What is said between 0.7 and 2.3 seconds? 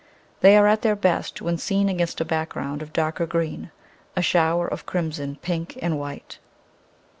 their best when seen against a